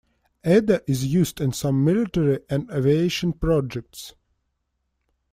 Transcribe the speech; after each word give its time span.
Ada 0.43 0.81
is 0.87 1.05
used 1.05 1.39
in 1.39 1.53
some 1.53 1.83
military 1.85 2.39
and 2.49 2.67
aviation 2.71 3.33
projects. 3.33 4.15